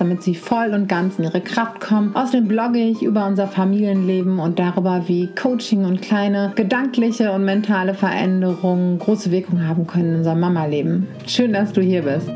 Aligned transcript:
damit 0.00 0.22
sie 0.22 0.34
voll 0.34 0.72
und 0.72 0.88
ganz 0.88 1.18
in 1.18 1.24
ihre 1.24 1.42
Kraft 1.42 1.80
kommen. 1.80 2.16
Außerdem 2.16 2.48
blogge 2.48 2.78
ich 2.78 3.02
über 3.02 3.26
unser 3.26 3.46
Familienleben 3.46 4.38
und 4.38 4.58
darüber, 4.58 5.06
wie 5.06 5.28
Coaching 5.34 5.84
und 5.84 6.00
kleine 6.00 6.52
gedankliche 6.56 7.32
und 7.32 7.44
mentale 7.44 7.92
Veränderungen 7.92 8.98
große 8.98 9.30
Wirkung 9.30 9.66
haben 9.66 9.86
können 9.86 10.10
in 10.12 10.16
unserem 10.16 10.40
Mama-Leben. 10.40 11.06
Schön, 11.26 11.52
dass 11.52 11.72
du 11.72 11.82
hier 11.82 12.02
bist. 12.02 12.28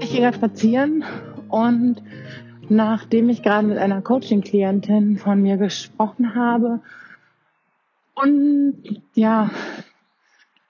Ich 0.00 0.16
gehe 0.16 0.32
spazieren 0.32 1.04
und 1.48 1.96
nachdem 2.70 3.28
ich 3.28 3.42
gerade 3.42 3.66
mit 3.66 3.76
einer 3.76 4.00
Coaching-Klientin 4.00 5.18
von 5.18 5.42
mir 5.42 5.58
gesprochen 5.58 6.34
habe 6.34 6.80
und 8.14 9.02
ja, 9.14 9.50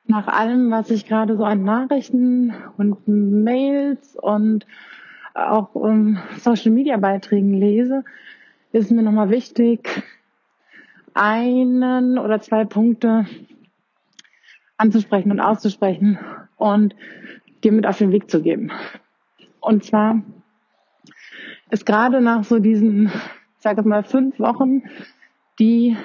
nach 0.06 0.26
allem, 0.28 0.70
was 0.70 0.90
ich 0.90 1.06
gerade 1.06 1.36
so 1.36 1.44
an 1.44 1.64
Nachrichten 1.64 2.54
und 2.76 3.08
Mails 3.08 4.16
und 4.16 4.66
auch 5.34 5.74
um, 5.74 6.18
Social 6.38 6.70
Media 6.70 6.96
Beiträgen 6.96 7.54
lese, 7.54 8.04
ist 8.72 8.90
mir 8.90 9.02
nochmal 9.02 9.30
wichtig, 9.30 10.02
einen 11.14 12.18
oder 12.18 12.40
zwei 12.40 12.64
Punkte 12.64 13.26
anzusprechen 14.76 15.30
und 15.30 15.40
auszusprechen 15.40 16.18
und 16.56 16.94
dir 17.62 17.72
mit 17.72 17.86
auf 17.86 17.98
den 17.98 18.12
Weg 18.12 18.30
zu 18.30 18.42
geben. 18.42 18.72
Und 19.60 19.84
zwar 19.84 20.22
ist 21.70 21.86
gerade 21.86 22.20
nach 22.20 22.44
so 22.44 22.58
diesen, 22.58 23.06
ich 23.06 23.62
sage 23.62 23.82
mal, 23.82 24.02
fünf 24.02 24.38
Wochen, 24.38 24.82
die 25.58 25.96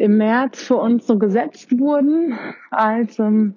im 0.00 0.16
März 0.16 0.62
für 0.62 0.76
uns 0.76 1.06
so 1.06 1.18
gesetzt 1.18 1.78
wurden 1.78 2.38
als 2.70 3.18
ähm, 3.18 3.54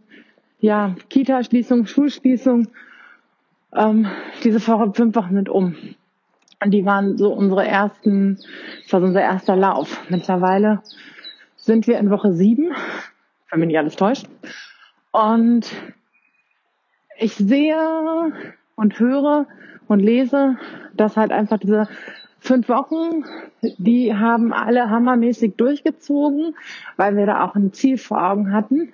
ja, 0.60 0.94
Kita-Schließung, 1.10 1.86
Schulschließung. 1.86 2.68
Ähm, 3.74 4.08
diese 4.44 4.60
fünf 4.60 5.16
Wochen 5.16 5.36
sind 5.36 5.48
um. 5.48 5.76
Und 6.62 6.72
die 6.72 6.86
waren 6.86 7.18
so 7.18 7.32
unsere 7.32 7.66
ersten, 7.66 8.40
das 8.84 8.92
war 8.92 9.00
so 9.00 9.08
unser 9.08 9.22
erster 9.22 9.56
Lauf. 9.56 10.02
Mittlerweile 10.10 10.82
sind 11.56 11.88
wir 11.88 11.98
in 11.98 12.10
Woche 12.10 12.34
sieben, 12.34 12.72
wenn 13.50 13.62
mich 13.62 13.68
nicht 13.68 13.80
alles 13.80 13.96
täuscht. 13.96 14.28
Und 15.12 15.72
ich 17.20 17.36
sehe 17.36 18.34
und 18.76 19.00
höre 19.00 19.48
und 19.88 20.00
lese, 20.02 20.58
dass 20.94 21.16
halt 21.16 21.32
einfach 21.32 21.58
diese 21.58 21.88
fünf 22.44 22.68
Wochen, 22.68 23.24
die 23.62 24.14
haben 24.14 24.52
alle 24.52 24.90
hammermäßig 24.90 25.56
durchgezogen, 25.56 26.56
weil 26.98 27.16
wir 27.16 27.26
da 27.26 27.46
auch 27.46 27.56
ein 27.56 27.72
Ziel 27.72 27.98
vor 27.98 28.22
Augen 28.22 28.52
hatten. 28.52 28.92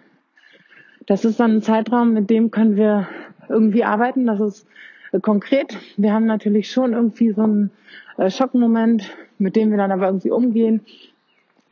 Das 1.08 1.26
ist 1.26 1.40
dann 1.40 1.58
ein 1.58 1.62
Zeitraum, 1.64 2.14
mit 2.14 2.30
dem 2.30 2.52
können 2.52 2.76
wir 2.76 3.08
irgendwie 3.50 3.84
arbeiten. 3.84 4.28
Das 4.28 4.40
ist 4.40 4.68
äh, 5.12 5.20
konkret. 5.20 5.76
Wir 5.98 6.14
haben 6.14 6.28
natürlich 6.28 6.70
schon 6.72 6.94
irgendwie 6.94 7.32
so 7.32 7.42
einen 7.42 7.72
äh, 8.18 8.30
Schockmoment, 8.30 9.10
mit 9.40 9.56
dem 9.56 9.72
wir 9.72 9.78
dann 9.78 9.92
aber 9.92 10.06
irgendwie 10.06 10.30
umgehen 10.30 10.82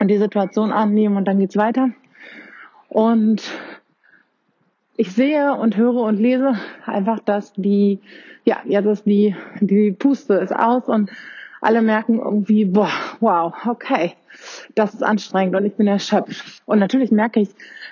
und 0.00 0.08
die 0.08 0.18
Situation 0.18 0.72
annehmen 0.72 1.16
und 1.16 1.26
dann 1.26 1.38
geht's 1.38 1.56
weiter. 1.56 1.90
Und 2.88 3.42
ich 4.96 5.12
sehe 5.12 5.54
und 5.54 5.76
höre 5.76 6.02
und 6.02 6.18
lese 6.18 6.54
einfach, 6.84 7.20
dass 7.20 7.52
die, 7.52 8.00
ja, 8.44 8.56
jetzt 8.64 8.86
ist 8.86 9.06
die, 9.06 9.36
die 9.60 9.92
Puste 9.92 10.34
ist 10.34 10.52
aus 10.52 10.88
und 10.88 11.10
alle 11.60 11.82
merken 11.82 12.18
irgendwie, 12.18 12.64
boah, 12.64 12.90
wow, 13.20 13.54
okay, 13.66 14.14
das 14.74 14.94
ist 14.94 15.02
anstrengend 15.02 15.56
und 15.56 15.64
ich 15.64 15.74
bin 15.74 15.86
erschöpft. 15.86 16.62
Und 16.66 16.78
natürlich 16.78 17.10
merke 17.10 17.40
ich 17.40 17.50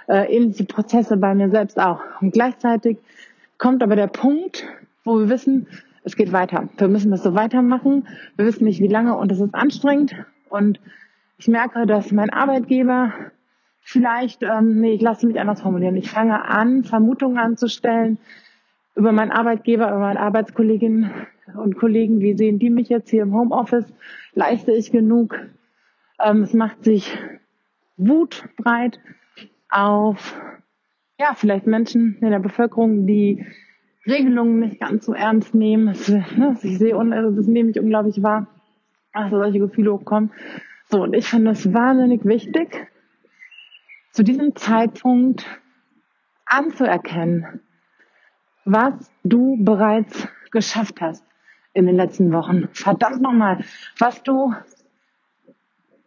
äh, 0.09 0.35
ähnliche 0.35 0.65
Prozesse 0.65 1.17
bei 1.17 1.35
mir 1.35 1.51
selbst 1.51 1.79
auch. 1.79 2.01
Und 2.21 2.33
gleichzeitig 2.33 2.99
kommt 3.59 3.83
aber 3.83 3.97
der 3.97 4.07
Punkt, 4.07 4.65
wo 5.05 5.19
wir 5.19 5.29
wissen, 5.29 5.67
es 6.05 6.15
geht 6.17 6.33
weiter. 6.33 6.69
Wir 6.79 6.89
müssen 6.89 7.11
das 7.11 7.23
so 7.25 7.35
weitermachen. 7.35 8.07
Wir 8.37 8.47
wissen 8.47 8.65
nicht, 8.65 8.81
wie 8.81 8.89
lange 8.89 9.17
und 9.17 9.33
es 9.33 9.41
ist 9.41 9.55
anstrengend. 9.55 10.15
Und 10.49 10.81
ich 11.39 11.49
merke, 11.49 11.87
dass 11.87 12.13
mein 12.13 12.31
Arbeitgeber 12.31 13.13
vielleicht, 13.81 14.43
ähm, 14.43 14.81
nee, 14.81 14.93
ich 14.93 15.03
lasse 15.03 15.27
mich 15.27 15.41
anders 15.41 15.63
formulieren. 15.63 15.97
Ich 15.97 16.11
fange 16.11 16.45
an, 16.45 16.85
Vermutungen 16.85 17.39
anzustellen 17.39 18.19
über 18.95 19.13
meinen 19.13 19.33
Arbeitgeber, 19.33 19.89
über 19.89 19.99
meine 19.99 20.21
Arbeitskolleginnen 20.21 21.11
und 21.55 21.77
Kollegen, 21.77 22.21
wie 22.21 22.37
sehen 22.37 22.59
die 22.59 22.71
mich 22.71 22.89
jetzt 22.89 23.11
hier 23.11 23.23
im 23.23 23.35
Homeoffice? 23.35 23.87
Leiste 24.35 24.73
ich 24.73 24.91
genug? 24.91 25.39
Ähm, 26.23 26.43
es 26.43 26.53
macht 26.55 26.85
sich 26.85 27.17
Wut 27.97 28.45
breit 28.57 29.01
auf, 29.69 30.41
ja, 31.19 31.35
vielleicht 31.35 31.67
Menschen 31.67 32.19
in 32.21 32.31
der 32.31 32.39
Bevölkerung, 32.39 33.07
die 33.07 33.47
Regelungen 34.07 34.61
nicht 34.61 34.81
ganz 34.81 35.07
so 35.07 35.15
ernst 35.15 35.55
nehmen. 35.55 35.89
Es, 35.89 36.09
ne, 36.09 36.57
ich 36.63 36.79
sehe, 36.79 36.97
also 36.97 37.31
das 37.31 37.47
nehme 37.47 37.71
ich 37.71 37.79
unglaublich 37.79 38.23
wahr, 38.23 38.47
dass 39.13 39.31
solche 39.31 39.59
Gefühle 39.59 39.93
hochkommen. 39.93 40.33
So, 40.89 41.03
und 41.03 41.15
ich 41.15 41.29
finde 41.29 41.53
es 41.53 41.73
wahnsinnig 41.73 42.25
wichtig, 42.25 42.89
zu 44.13 44.23
diesem 44.23 44.55
Zeitpunkt 44.57 45.45
anzuerkennen, 46.45 47.61
was 48.65 49.11
du 49.25 49.57
bereits 49.63 50.29
geschafft 50.51 51.01
hast 51.01 51.25
in 51.77 51.87
den 51.87 51.97
letzten 51.97 52.33
Wochen. 52.33 52.69
Verdammt 52.73 53.21
nochmal, 53.21 53.59
was 53.99 54.23
du 54.23 54.55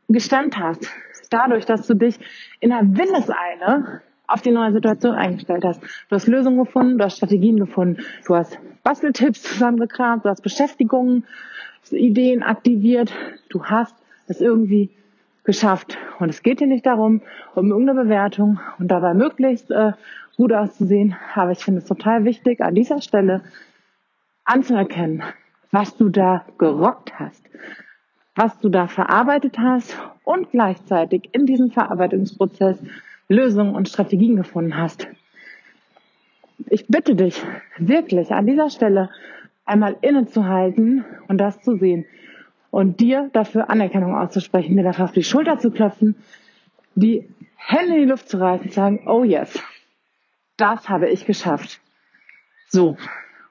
gestemmt 0.07 0.57
hast. 0.57 0.90
Dadurch, 1.30 1.66
dass 1.66 1.85
du 1.85 1.94
dich 1.94 2.19
in 2.59 2.72
einer 2.72 2.97
Windeseile 2.97 4.02
auf 4.25 4.41
die 4.41 4.52
neue 4.52 4.74
Situation 4.74 5.13
eingestellt 5.13 5.63
hast. 5.63 5.81
Du 5.81 6.16
hast 6.16 6.28
Lösungen 6.28 6.58
gefunden, 6.58 6.97
du 6.97 7.03
hast 7.03 7.18
Strategien 7.18 7.59
gefunden, 7.59 8.03
du 8.25 8.35
hast 8.35 8.59
Basteltipps 8.84 9.44
zusammengekramt, 9.44 10.25
du 10.25 10.29
hast 10.29 10.41
Beschäftigungen, 10.41 11.25
Ideen 11.91 12.44
aktiviert, 12.44 13.12
du 13.50 13.63
hast 13.66 13.96
es 14.28 14.41
irgendwie 14.41 14.90
geschafft. 15.44 15.97
Und 16.19 16.29
es 16.29 16.44
geht 16.44 16.59
hier 16.59 16.68
nicht 16.68 16.85
darum, 16.85 17.22
um 17.56 17.72
irgendeine 17.72 18.03
Bewertung 18.03 18.59
und 18.78 18.88
dabei 18.90 19.13
möglichst 19.13 19.72
äh, 19.72 19.94
gut 20.35 20.53
auszusehen. 20.53 21.16
Aber 21.35 21.52
ich 21.52 21.63
finde 21.63 21.79
es 21.79 21.85
total 21.85 22.25
wichtig, 22.25 22.62
an 22.62 22.75
dieser 22.75 23.02
Stelle 23.02 23.41
anzuerkennen, 24.46 25.24
was 25.72 25.96
du 25.96 26.09
da 26.09 26.46
gerockt 26.57 27.19
hast, 27.19 27.44
was 28.35 28.57
du 28.59 28.69
da 28.69 28.88
verarbeitet 28.88 29.57
hast 29.59 29.97
und 30.24 30.52
gleichzeitig 30.52 31.30
in 31.31 31.46
diesem 31.46 31.72
Verarbeitungsprozess 31.72 32.80
Lösungen 33.28 33.75
und 33.75 33.90
Strategien 33.90 34.35
gefunden 34.35 34.75
hast. 34.75 35.08
Ich 36.69 36.88
bitte 36.88 37.16
dich 37.16 37.41
wirklich 37.78 38.31
an 38.31 38.47
dieser 38.47 38.69
Stelle 38.69 39.09
einmal 39.66 39.96
innezuhalten 40.02 41.06
und 41.28 41.38
das 41.38 41.62
zu 41.62 41.78
sehen 41.78 42.06
und 42.72 43.00
dir 43.00 43.29
dafür 43.34 43.69
Anerkennung 43.69 44.16
auszusprechen, 44.16 44.76
mir 44.76 44.84
dafür 44.84 45.05
auf 45.05 45.11
die 45.11 45.23
Schulter 45.23 45.59
zu 45.59 45.72
klopfen, 45.72 46.16
die 46.96 47.29
Hände 47.55 47.96
in 47.96 48.02
die 48.02 48.09
Luft 48.09 48.29
zu 48.29 48.40
reißen, 48.40 48.70
zu 48.70 48.76
sagen, 48.76 49.03
oh 49.08 49.23
yes, 49.23 49.61
das 50.58 50.90
habe 50.90 51.09
ich 51.09 51.26
geschafft. 51.26 51.79
So, 52.67 52.97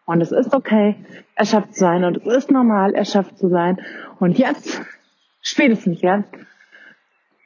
und 0.09 0.23
es 0.23 0.33
ist 0.33 0.55
okay, 0.55 0.97
erschöpft 1.35 1.75
zu 1.75 1.81
sein. 1.81 2.03
Und 2.03 2.17
es 2.17 2.37
ist 2.39 2.51
normal, 2.51 2.95
erschöpft 2.95 3.37
zu 3.37 3.51
sein. 3.51 3.79
Und 4.19 4.39
jetzt, 4.39 4.81
spätestens 5.43 6.01
jetzt, 6.01 6.33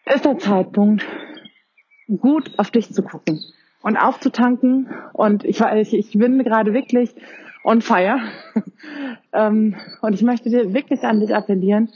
ist 0.07 0.25
der 0.25 0.39
Zeitpunkt, 0.39 1.05
gut 2.21 2.57
auf 2.59 2.71
dich 2.71 2.93
zu 2.93 3.03
gucken 3.03 3.41
und 3.83 3.97
aufzutanken. 3.97 4.89
Und 5.13 5.45
ich, 5.45 5.61
ich, 5.61 5.93
ich 5.93 6.13
bin 6.13 6.39
gerade 6.45 6.73
wirklich 6.73 7.13
on 7.65 7.83
fire. 7.83 8.21
Ähm, 9.35 9.77
und 10.03 10.13
ich 10.13 10.21
möchte 10.21 10.51
dir 10.51 10.75
wirklich 10.75 11.05
an 11.05 11.21
dich 11.21 11.35
appellieren, 11.35 11.89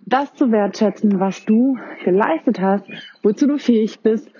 das 0.00 0.34
zu 0.34 0.52
wertschätzen, 0.52 1.18
was 1.18 1.46
du 1.46 1.78
geleistet 2.04 2.60
hast, 2.60 2.84
wozu 3.22 3.46
du 3.46 3.56
fähig 3.56 4.00
bist, 4.00 4.30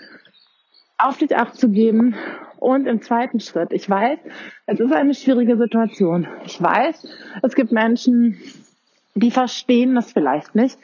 auf 0.99 1.17
dich 1.17 1.35
abzugeben 1.35 2.17
und 2.61 2.87
im 2.87 3.03
zweiten 3.03 3.41
Schritt, 3.41 3.73
ich 3.73 3.89
weiß, 3.89 4.19
es 4.67 4.81
ist 4.81 4.93
eine 4.93 5.15
schwierige 5.15 5.57
Situation. 5.57 6.27
Ich 6.45 6.61
weiß, 6.63 7.09
es 7.43 7.55
gibt 7.55 7.73
Menschen, 7.73 8.39
die 9.15 9.31
verstehen 9.31 9.95
das 9.95 10.13
vielleicht 10.13 10.55
nicht, 10.55 10.79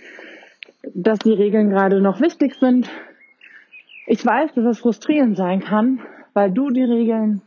dass 0.94 1.19
die 1.21 1.32
Regeln 1.32 1.71
gerade 1.71 2.00
noch 2.00 2.21
wichtig 2.21 2.55
sind. 2.56 2.88
Ich 4.06 4.25
weiß, 4.25 4.55
dass 4.55 4.65
es 4.65 4.79
frustrierend 4.81 5.37
sein 5.37 5.61
kann, 5.61 6.00
weil 6.32 6.50
du 6.50 6.71
die 6.71 6.85
Regeln 6.85 7.43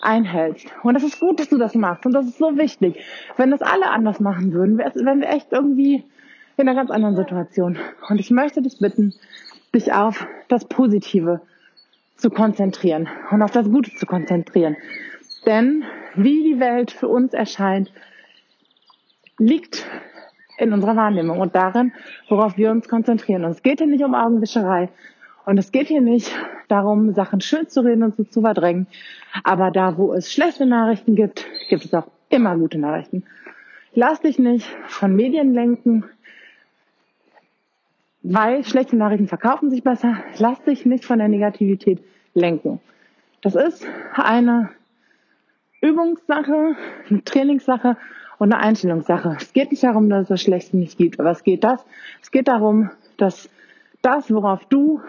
einhältst. 0.00 0.66
Und 0.82 0.96
es 0.96 1.02
ist 1.02 1.20
gut, 1.20 1.40
dass 1.40 1.48
du 1.48 1.58
das 1.58 1.74
machst. 1.74 2.06
Und 2.06 2.12
das 2.12 2.26
ist 2.26 2.38
so 2.38 2.56
wichtig. 2.56 3.02
Wenn 3.36 3.50
das 3.50 3.62
alle 3.62 3.88
anders 3.90 4.20
machen 4.20 4.52
würden, 4.52 4.78
wären 4.78 5.20
wir 5.20 5.28
echt 5.28 5.52
irgendwie 5.52 6.04
in 6.56 6.68
einer 6.68 6.74
ganz 6.74 6.90
anderen 6.90 7.16
Situation. 7.16 7.78
Und 8.08 8.20
ich 8.20 8.30
möchte 8.30 8.62
dich 8.62 8.78
bitten, 8.78 9.14
dich 9.74 9.92
auf 9.92 10.26
das 10.48 10.64
Positive 10.66 11.40
zu 12.16 12.30
konzentrieren 12.30 13.08
und 13.30 13.42
auf 13.42 13.50
das 13.50 13.70
Gute 13.70 13.90
zu 13.94 14.06
konzentrieren. 14.06 14.76
Denn 15.44 15.84
wie 16.14 16.42
die 16.42 16.60
Welt 16.60 16.90
für 16.90 17.08
uns 17.08 17.34
erscheint, 17.34 17.92
liegt 19.38 19.86
in 20.58 20.72
unserer 20.72 20.96
Wahrnehmung 20.96 21.40
und 21.40 21.54
darin, 21.54 21.92
worauf 22.28 22.56
wir 22.56 22.70
uns 22.70 22.88
konzentrieren. 22.88 23.44
Und 23.44 23.50
es 23.50 23.62
geht 23.62 23.78
hier 23.78 23.86
nicht 23.86 24.04
um 24.04 24.14
Augenwischerei. 24.14 24.88
Und 25.44 25.58
es 25.58 25.70
geht 25.70 25.86
hier 25.88 26.00
nicht 26.00 26.32
darum, 26.68 27.12
Sachen 27.14 27.40
schön 27.40 27.68
zu 27.68 27.84
reden 27.84 28.02
und 28.02 28.16
so 28.16 28.24
zu 28.24 28.40
verdrängen. 28.40 28.88
Aber 29.44 29.70
da, 29.70 29.96
wo 29.96 30.12
es 30.12 30.32
schlechte 30.32 30.66
Nachrichten 30.66 31.14
gibt, 31.14 31.46
gibt 31.68 31.84
es 31.84 31.94
auch 31.94 32.08
immer 32.30 32.56
gute 32.56 32.78
Nachrichten. 32.78 33.24
Lass 33.94 34.20
dich 34.20 34.38
nicht 34.38 34.66
von 34.86 35.14
Medien 35.14 35.54
lenken, 35.54 36.04
weil 38.28 38.64
schlechte 38.64 38.96
Nachrichten 38.96 39.28
verkaufen 39.28 39.70
sich 39.70 39.84
besser. 39.84 40.16
Lass 40.38 40.62
dich 40.64 40.84
nicht 40.84 41.04
von 41.04 41.18
der 41.18 41.28
Negativität 41.28 42.02
lenken. 42.34 42.80
Das 43.40 43.54
ist 43.54 43.86
eine 44.14 44.70
Übungssache, 45.80 46.74
eine 47.08 47.24
Trainingssache 47.24 47.96
und 48.38 48.52
eine 48.52 48.62
Einstellungssache. 48.62 49.36
Es 49.38 49.52
geht 49.52 49.70
nicht 49.70 49.84
darum, 49.84 50.10
dass 50.10 50.22
es 50.22 50.28
das 50.28 50.42
Schlechte 50.42 50.76
nicht 50.76 50.98
gibt, 50.98 51.20
aber 51.20 51.30
es 51.30 51.44
geht 51.44 51.62
das. 51.62 51.86
Es 52.20 52.32
geht 52.32 52.48
darum, 52.48 52.90
dass 53.16 53.48
das, 54.02 54.32
worauf 54.32 54.64
du 54.64 55.00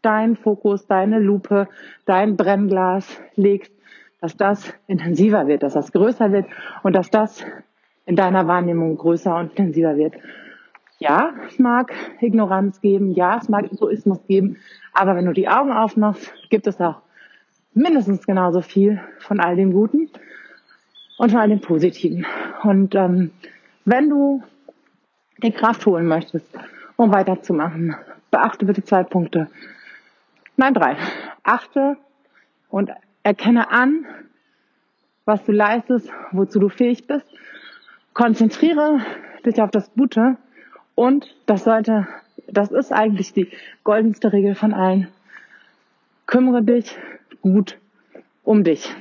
dein 0.00 0.36
Fokus, 0.36 0.86
deine 0.86 1.18
Lupe, 1.18 1.68
dein 2.06 2.36
Brennglas 2.36 3.20
legst, 3.34 3.72
dass 4.20 4.36
das 4.36 4.72
intensiver 4.86 5.48
wird, 5.48 5.64
dass 5.64 5.72
das 5.72 5.90
größer 5.90 6.30
wird 6.30 6.46
und 6.84 6.94
dass 6.94 7.10
das 7.10 7.44
in 8.06 8.14
deiner 8.14 8.46
Wahrnehmung 8.46 8.96
größer 8.96 9.34
und 9.34 9.50
intensiver 9.50 9.96
wird. 9.96 10.14
Ja, 11.00 11.32
es 11.48 11.58
mag 11.58 11.94
Ignoranz 12.20 12.82
geben, 12.82 13.12
ja, 13.12 13.38
es 13.38 13.48
mag 13.48 13.72
Egoismus 13.72 14.18
geben, 14.28 14.58
aber 14.92 15.16
wenn 15.16 15.24
du 15.24 15.32
die 15.32 15.48
Augen 15.48 15.72
aufmachst, 15.72 16.30
gibt 16.50 16.66
es 16.66 16.78
auch 16.78 17.00
mindestens 17.72 18.26
genauso 18.26 18.60
viel 18.60 19.00
von 19.18 19.40
all 19.40 19.56
dem 19.56 19.72
Guten 19.72 20.10
und 21.16 21.30
von 21.30 21.40
all 21.40 21.48
dem 21.48 21.62
Positiven. 21.62 22.26
Und 22.64 22.94
ähm, 22.94 23.30
wenn 23.86 24.10
du 24.10 24.42
die 25.42 25.52
Kraft 25.52 25.86
holen 25.86 26.06
möchtest, 26.06 26.46
um 26.96 27.10
weiterzumachen, 27.10 27.96
beachte 28.30 28.66
bitte 28.66 28.84
zwei 28.84 29.02
Punkte. 29.02 29.48
Nein, 30.58 30.74
drei. 30.74 30.98
Achte 31.42 31.96
und 32.68 32.90
erkenne 33.22 33.70
an, 33.70 34.04
was 35.24 35.42
du 35.46 35.52
leistest, 35.52 36.10
wozu 36.32 36.58
du 36.58 36.68
fähig 36.68 37.06
bist. 37.06 37.26
Konzentriere 38.12 39.00
dich 39.46 39.62
auf 39.62 39.70
das 39.70 39.90
Gute 39.94 40.36
und 41.00 41.34
das 41.46 41.64
sollte, 41.64 42.06
das 42.46 42.70
ist 42.70 42.92
eigentlich 42.92 43.32
die 43.32 43.48
goldenste 43.84 44.34
Regel 44.34 44.54
von 44.54 44.74
allen. 44.74 45.08
Kümmere 46.26 46.62
dich 46.62 46.94
gut 47.40 47.78
um 48.44 48.64
dich. 48.64 48.94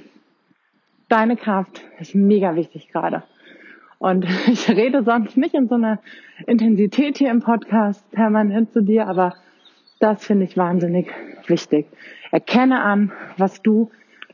Deine 1.09 1.35
Kraft 1.35 1.83
ist 1.99 2.15
mega 2.15 2.55
wichtig 2.55 2.87
gerade. 2.87 3.23
Und 3.97 4.25
ich 4.47 4.69
rede 4.69 5.03
sonst 5.03 5.35
nicht 5.35 5.53
in 5.53 5.67
so 5.67 5.75
einer 5.75 5.99
Intensität 6.47 7.17
hier 7.17 7.31
im 7.31 7.41
Podcast 7.41 8.09
permanent 8.11 8.71
zu 8.71 8.81
dir, 8.81 9.05
aber 9.05 9.35
das 9.99 10.25
finde 10.25 10.45
ich 10.45 10.55
wahnsinnig 10.55 11.11
wichtig. 11.47 11.85
Erkenne 12.31 12.81
an, 12.81 13.11
was 13.35 13.61
du 13.61 13.91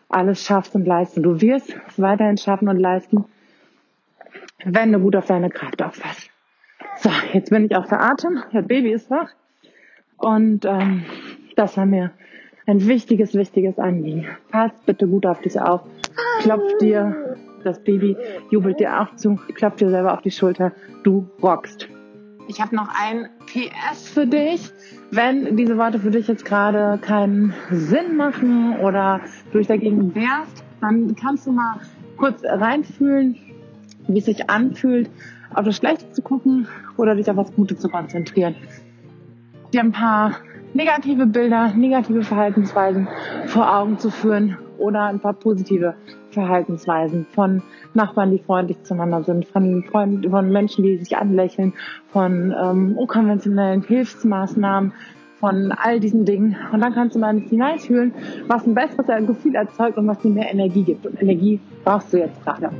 alles 0.07 0.45
schaffst 0.45 0.75
und 0.75 0.85
leisten. 0.85 1.23
Du 1.23 1.41
wirst 1.41 1.75
es 1.87 1.99
weiterhin 1.99 2.37
schaffen 2.37 2.67
und 2.67 2.77
leisten, 2.77 3.25
wenn 4.63 4.91
du 4.91 4.99
gut 4.99 5.15
auf 5.15 5.25
deine 5.25 5.49
Kraft 5.49 5.81
aufpasst. 5.81 6.29
So, 7.05 7.11
jetzt 7.33 7.51
bin 7.51 7.65
ich 7.65 7.75
außer 7.75 8.01
Atem. 8.01 8.41
Das 8.51 8.65
Baby 8.65 8.91
ist 8.91 9.11
wach. 9.11 9.29
Und 10.17 10.65
ähm, 10.65 11.05
das 11.55 11.77
war 11.77 11.85
mir 11.85 12.09
ein 12.65 12.87
wichtiges, 12.87 13.35
wichtiges 13.35 13.77
Anliegen. 13.77 14.25
Pass 14.49 14.71
bitte 14.87 15.07
gut 15.07 15.27
auf 15.27 15.39
dich 15.39 15.61
auf. 15.61 15.81
Klopf 16.39 16.63
dir, 16.79 17.37
das 17.63 17.83
Baby 17.83 18.17
jubelt 18.49 18.79
dir 18.79 18.99
auch 18.99 19.15
zu. 19.17 19.35
Klopf 19.53 19.75
dir 19.75 19.91
selber 19.91 20.13
auf 20.13 20.21
die 20.23 20.31
Schulter. 20.31 20.71
Du 21.03 21.29
rockst. 21.43 21.87
Ich 22.47 22.59
habe 22.59 22.75
noch 22.75 22.89
ein 22.99 23.29
PS 23.45 24.09
für 24.09 24.25
dich. 24.25 24.71
Wenn 25.11 25.55
diese 25.57 25.77
Worte 25.77 25.99
für 25.99 26.09
dich 26.09 26.27
jetzt 26.27 26.43
gerade 26.43 26.97
keinen 26.97 27.53
Sinn 27.69 28.17
machen 28.17 28.79
oder 28.79 29.21
du 29.51 29.59
dich 29.59 29.67
dagegen 29.67 30.15
wehrst, 30.15 30.63
dann 30.81 31.15
kannst 31.15 31.45
du 31.45 31.51
mal 31.51 31.81
kurz 32.17 32.43
reinfühlen, 32.43 33.37
wie 34.07 34.17
es 34.17 34.25
sich 34.25 34.49
anfühlt, 34.49 35.11
auf 35.55 35.65
das 35.65 35.75
Schlechte 35.75 36.11
zu 36.11 36.21
gucken 36.21 36.67
oder 36.97 37.15
dich 37.15 37.29
auf 37.29 37.37
das 37.37 37.53
Gute 37.53 37.77
zu 37.77 37.89
konzentrieren. 37.89 38.55
Dir 39.73 39.81
ein 39.81 39.91
paar 39.91 40.35
negative 40.73 41.25
Bilder, 41.25 41.73
negative 41.73 42.23
Verhaltensweisen 42.23 43.07
vor 43.47 43.73
Augen 43.73 43.97
zu 43.97 44.09
führen 44.09 44.57
oder 44.77 45.03
ein 45.03 45.19
paar 45.19 45.33
positive 45.33 45.95
Verhaltensweisen 46.31 47.25
von 47.31 47.63
Nachbarn, 47.93 48.31
die 48.31 48.39
freundlich 48.39 48.83
zueinander 48.83 49.23
sind, 49.23 49.45
von, 49.45 49.83
Freunden, 49.83 50.29
von 50.29 50.51
Menschen, 50.51 50.83
die 50.83 50.97
sich 50.97 51.15
anlächeln, 51.17 51.73
von 52.09 52.53
ähm, 52.61 52.97
unkonventionellen 52.97 53.83
Hilfsmaßnahmen, 53.83 54.91
von 55.39 55.71
all 55.71 55.99
diesen 55.99 56.25
Dingen. 56.25 56.57
Und 56.73 56.81
dann 56.81 56.93
kannst 56.93 57.15
du 57.15 57.19
mal 57.19 57.39
hineinfühlen, 57.39 58.13
was 58.47 58.65
ein 58.67 58.73
besseres 58.73 59.27
Gefühl 59.27 59.55
erzeugt 59.55 59.97
und 59.97 60.07
was 60.07 60.19
dir 60.19 60.31
mehr 60.31 60.51
Energie 60.51 60.83
gibt. 60.83 61.05
Und 61.05 61.21
Energie 61.21 61.59
brauchst 61.83 62.11
du 62.11 62.17
jetzt 62.17 62.43
gerade. 62.43 62.71